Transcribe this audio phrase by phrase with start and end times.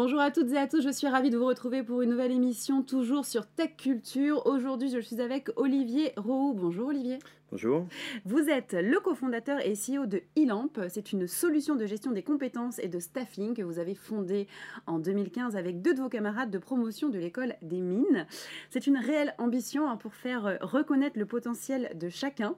[0.00, 2.30] Bonjour à toutes et à tous, je suis ravie de vous retrouver pour une nouvelle
[2.30, 4.46] émission toujours sur Tech Culture.
[4.46, 6.54] Aujourd'hui, je suis avec Olivier Roux.
[6.54, 7.18] Bonjour Olivier.
[7.50, 7.84] Bonjour.
[8.24, 10.70] Vous êtes le cofondateur et CEO de eLamp.
[10.88, 14.46] C'est une solution de gestion des compétences et de staffing que vous avez fondée
[14.86, 18.24] en 2015 avec deux de vos camarades de promotion de l'école des mines.
[18.70, 22.54] C'est une réelle ambition hein, pour faire reconnaître le potentiel de chacun.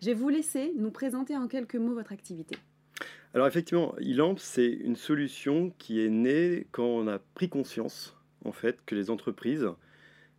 [0.00, 2.54] Je vais vous laisser nous présenter en quelques mots votre activité.
[3.34, 8.52] Alors effectivement, eLamp, c'est une solution qui est née quand on a pris conscience, en
[8.52, 9.68] fait, que les entreprises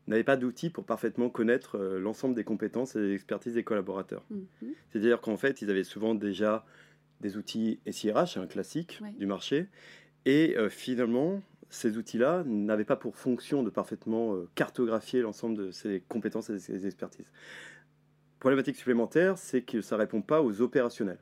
[0.08, 4.24] n'avaient pas d'outils pour parfaitement connaître euh, l'ensemble des compétences et des expertises des collaborateurs.
[4.30, 4.74] Mhm.
[4.90, 6.66] C'est-à-dire qu'en fait, ils avaient souvent déjà
[7.20, 9.68] des outils SIRH, un classique du marché,
[10.26, 15.72] et euh, finalement, ces outils-là n'avaient pas pour fonction de parfaitement euh, cartographier l'ensemble de
[15.72, 17.30] ces compétences et de ces expertises.
[18.40, 21.20] Problématique supplémentaire, c'est que ça ne répond pas aux opérationnels.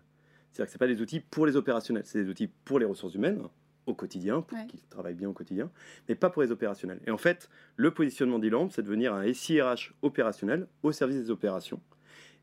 [0.54, 3.16] C'est-à-dire que ce pas des outils pour les opérationnels, c'est des outils pour les ressources
[3.16, 3.42] humaines
[3.86, 5.70] au quotidien, pour qu'ils travaillent bien au quotidien,
[6.08, 7.00] mais pas pour les opérationnels.
[7.06, 11.32] Et en fait, le positionnement d'Ilamp, c'est de devenir un SIRH opérationnel au service des
[11.32, 11.82] opérations.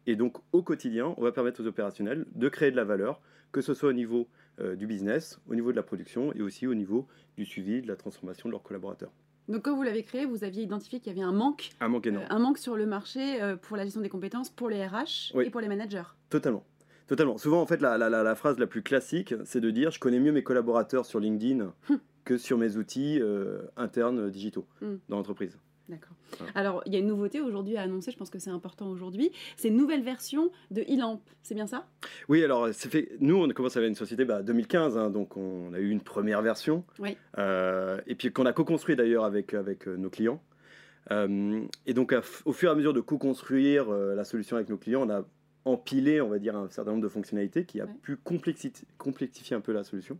[0.06, 3.20] Et donc, au quotidien, on va permettre aux opérationnels de créer de la valeur,
[3.52, 4.28] que ce soit au niveau
[4.60, 7.88] euh, du business, au niveau de la production et aussi au niveau du suivi, de
[7.88, 9.12] la transformation de leurs collaborateurs.
[9.48, 12.06] Donc quand vous l'avez créé, vous aviez identifié qu'il y avait un manque, un manque.
[12.06, 15.34] Euh, un manque sur le marché euh, pour la gestion des compétences, pour les RH
[15.40, 16.02] et pour les managers.
[16.28, 16.64] Totalement.
[17.10, 17.38] Totalement.
[17.38, 20.44] Souvent, en fait, la, phrase la plus classique, c'est de dire je connais mieux mes
[20.44, 21.98] collaborateurs sur LinkedIn hum.
[22.22, 25.00] que sur mes outils euh, internes digitaux hum.
[25.08, 25.58] dans l'entreprise.
[25.88, 26.14] D'accord.
[26.54, 29.32] Alors, il y a une nouveauté aujourd'hui à annoncer, je pense que c'est important aujourd'hui.
[29.56, 31.88] C'est une nouvelle version de eLamp, c'est bien ça?
[32.28, 33.08] Oui, alors, fait...
[33.18, 36.02] nous, on a commencé avec une société bah, 2015, hein, donc on a eu une
[36.02, 36.84] première version.
[37.00, 37.16] Oui.
[37.38, 40.40] Euh, et puis qu'on a co-construit d'ailleurs avec, avec euh, nos clients.
[41.10, 42.14] et donc,
[42.44, 45.24] au fur et à mesure de co-construire la solution avec nos clients, on a
[45.64, 49.72] empiler, on va dire, un certain nombre de fonctionnalités qui a pu complexifier un peu
[49.72, 50.18] la solution.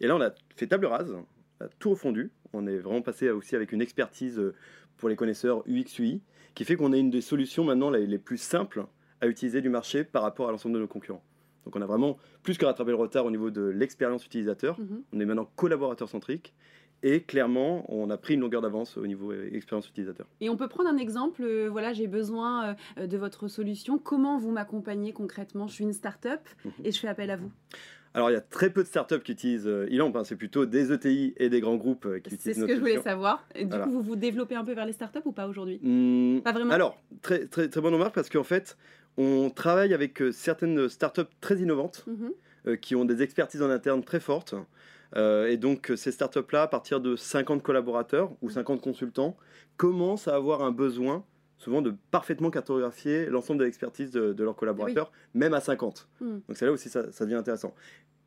[0.00, 2.30] Et là, on a fait table rase, on a tout refondu.
[2.52, 4.54] On est vraiment passé aussi avec une expertise euh,
[4.96, 6.20] pour les connaisseurs UX/UI,
[6.54, 8.84] qui fait qu'on a une des solutions maintenant les plus simples
[9.20, 11.22] à utiliser du marché par rapport à l'ensemble de nos concurrents.
[11.64, 14.80] Donc on a vraiment plus que rattrapé le retard au niveau de l'expérience utilisateur.
[14.80, 15.02] Mm-hmm.
[15.12, 16.54] On est maintenant collaborateur centrique
[17.02, 20.26] et clairement, on a pris une longueur d'avance au niveau euh, expérience utilisateur.
[20.40, 23.98] Et on peut prendre un exemple, euh, voilà, j'ai besoin euh, de votre solution.
[23.98, 25.66] Comment vous m'accompagnez concrètement?
[25.66, 26.72] Je suis une start-up mhm.
[26.84, 27.50] et je fais appel à vous.
[28.12, 30.12] Alors, il y a très peu de startups qui utilisent Ilamp.
[30.16, 30.24] Hein.
[30.24, 33.00] c'est plutôt des ETI et des grands groupes qui utilisent C'est ce que je voulais
[33.00, 33.46] savoir.
[33.54, 35.78] Et du coup, vous vous développez un peu vers les startups ou pas aujourd'hui?
[35.80, 38.76] Mmh, Pas vraiment Alors, très, très, très bonne remarque parce qu'en fait,
[39.16, 42.76] on travaille avec certaines startups très innovantes mhm.
[42.78, 44.56] qui ont des expertises en interne très fortes.
[45.16, 49.36] Euh, et donc ces startups-là, à partir de 50 collaborateurs ou 50 consultants,
[49.76, 51.24] commencent à avoir un besoin
[51.58, 56.08] souvent de parfaitement cartographier l'ensemble de l'expertise de, leurs collaborateurs, même à 50.
[56.20, 56.38] Hmm.
[56.48, 57.74] Donc c'est là aussi ça, ça devient intéressant.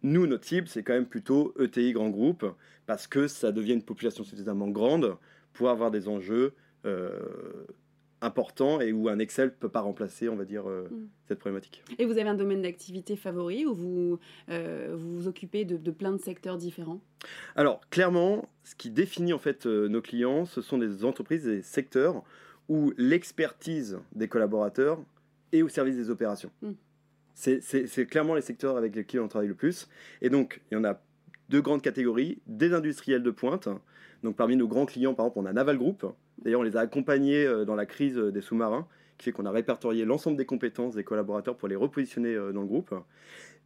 [0.04, 2.46] Nous, notre cible, c'est quand même plutôt ETI grand groupe,
[2.86, 5.16] parce que ça devient une population suffisamment grande
[5.54, 6.54] pour avoir des enjeux
[6.86, 7.10] euh,
[8.24, 11.08] important et où un Excel ne peut pas remplacer, on va dire, euh, mm.
[11.28, 11.84] cette problématique.
[12.00, 14.20] Et vous avez un domaine d'activité favori où vous
[14.50, 17.02] euh, vous, vous occupez de, plein de secteurs différents?
[17.56, 21.62] Alors, clairement, ce qui définit en fait euh, nos clients, ce sont des entreprises des
[21.62, 22.24] secteurs
[22.70, 25.00] où l'expertise des collaborateurs
[25.52, 26.52] est au service des opérations.
[26.62, 26.72] Mm.
[27.36, 29.90] C'est clairement les secteurs avec lesquels on travaille le plus.
[30.22, 31.02] Et donc, il y en a
[31.50, 33.68] deux grandes catégories, des industriels de pointe.
[34.24, 36.06] Donc parmi nos grands clients, par exemple, on a Naval Group.
[36.44, 39.46] D'ailleurs, on les a accompagnés euh, dans la crise euh, des sous-marins, qui fait qu'on
[39.46, 42.96] a répertorié l'ensemble des compétences des collaborateurs pour les repositionner euh, dans le groupe.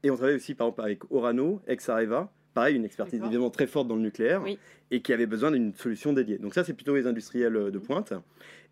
[0.04, 3.88] Et on travaille aussi, par exemple, avec Orano, ex-Areva, pareil, une expertise évidemment très forte
[3.88, 4.44] dans le nucléaire,
[4.90, 6.38] et qui avait besoin d'une solution dédiée.
[6.40, 8.14] Donc ça, c'est plutôt les industriels de pointe.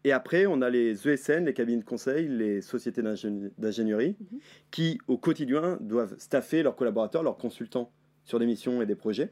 [0.04, 3.02] Et après, on a les ESN, les cabines de conseil, les sociétés
[3.58, 4.40] d'ingénierie, mhm.
[4.70, 7.92] qui, au quotidien, doivent staffer leurs collaborateurs, leurs consultants
[8.24, 9.32] sur des missions et des projets.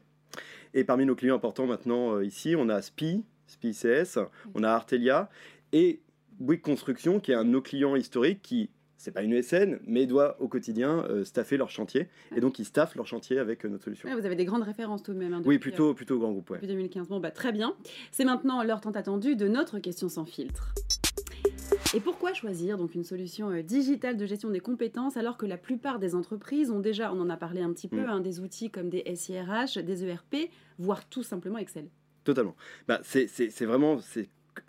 [0.74, 4.18] Et parmi nos clients importants maintenant euh, ici, on a SPI, SPI CS,
[4.54, 5.28] on a Artelia
[5.72, 6.00] et
[6.40, 8.70] Bouygues Construction, qui est un de nos clients historiques qui
[9.04, 12.08] c'est pas une ESN, mais doit au quotidien euh, staffer leur chantier.
[12.34, 14.08] Et donc, ils staffent leur chantier avec euh, notre solution.
[14.10, 15.34] vous avez des grandes références tout de même.
[15.34, 16.52] Hein, oui, plutôt, plutôt grand groupe.
[16.54, 17.08] Depuis 2015.
[17.08, 17.74] Bon, bah, très bien.
[18.12, 20.72] C'est maintenant l'heure tant attendue de notre question sans filtre.
[21.94, 25.56] Et pourquoi choisir donc une solution euh, digitale de gestion des compétences alors que la
[25.56, 28.08] plupart des entreprises ont déjà, on en a parlé un petit peu, mm.
[28.08, 30.50] hein, des outils comme des SIRH, des ERP,
[30.80, 31.88] voire tout simplement Excel?
[32.24, 32.56] Totalement.
[32.88, 34.00] Bah, c'est vraiment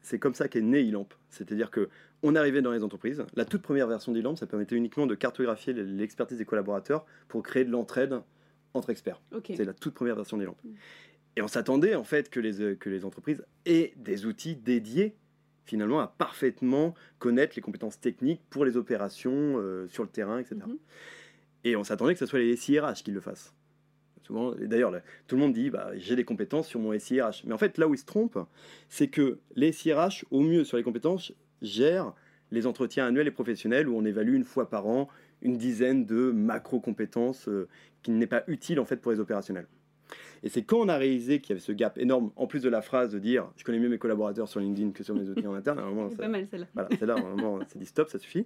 [0.01, 1.07] c'est comme ça qu'est né eLamp.
[1.29, 1.89] C'est-à-dire que
[2.21, 3.23] on arrivait dans les entreprises.
[3.35, 7.65] La toute première version d'eLamp, ça permettait uniquement de cartographier l'expertise des collaborateurs pour créer
[7.65, 8.21] de l'entraide
[8.73, 9.21] entre experts.
[9.47, 10.57] C'est la toute première version d'eLamp.
[10.63, 10.69] Mm.
[11.37, 15.15] Et on s'attendait en fait que les, que les entreprises aient des outils dédiés
[15.65, 20.57] finalement à parfaitement connaître les compétences techniques pour les opérations euh, sur le terrain, etc.
[20.65, 20.77] Mhm.
[21.63, 23.53] Et on s'attendait que ce soit les SIRH qui le fassent.
[24.23, 24.91] Souvent, d'ailleurs,
[25.27, 27.43] tout le monde dit bah, j'ai des compétences sur mon SIRH.
[27.45, 28.39] Mais en fait, là où ils se trompent,
[28.89, 32.13] c'est que les SIRH, au mieux sur les compétences, gèrent
[32.51, 35.09] les entretiens annuels et professionnels où on évalue une fois par an
[35.41, 37.67] une dizaine de macro-compétences euh,
[38.01, 39.67] qui n'est pas utile en fait pour les opérationnels.
[40.43, 42.69] Et c'est quand on a réalisé qu'il y avait ce gap énorme, en plus de
[42.69, 45.47] la phrase de dire je connais mieux mes collaborateurs sur LinkedIn que sur mes outils
[45.47, 45.79] en interne.
[46.11, 46.67] C'est pas mal celle-là.
[46.73, 48.45] Voilà, celle-là, vraiment, c'est dit stop, ça suffit.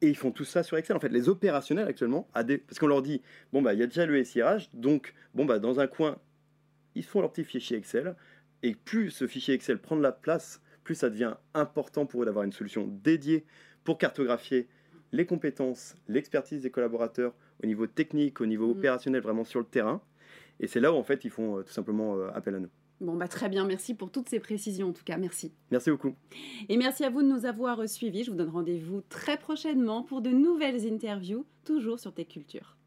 [0.00, 0.96] Et ils font tout ça sur Excel.
[0.96, 3.22] En fait, les opérationnels actuellement, parce qu'on leur dit
[3.52, 6.16] bon, bah, il y a déjà le SIRH, donc, bon, bah, dans un coin,
[6.94, 8.14] ils font leur petit fichier Excel.
[8.62, 12.24] Et plus ce fichier Excel prend de la place, plus ça devient important pour eux
[12.26, 13.44] d'avoir une solution dédiée
[13.84, 14.68] pour cartographier
[15.12, 18.78] les compétences, l'expertise des collaborateurs au niveau technique, au niveau mm.
[18.78, 20.02] opérationnel, vraiment sur le terrain.
[20.64, 22.70] Et c'est là où en fait ils font euh, tout simplement euh, appel à nous.
[23.02, 25.52] Bon, bah, très bien, merci pour toutes ces précisions en tout cas, merci.
[25.70, 26.14] Merci beaucoup.
[26.70, 28.24] Et merci à vous de nous avoir suivis.
[28.24, 32.78] Je vous donne rendez-vous très prochainement pour de nouvelles interviews, toujours sur Tech Culture.